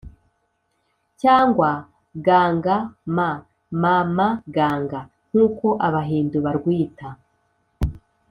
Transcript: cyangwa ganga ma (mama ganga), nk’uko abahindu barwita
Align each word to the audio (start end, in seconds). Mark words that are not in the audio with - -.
cyangwa 1.21 1.69
ganga 2.27 2.75
ma 3.15 3.29
(mama 3.81 4.27
ganga), 4.55 4.99
nk’uko 5.29 5.67
abahindu 5.87 6.37
barwita 6.45 7.07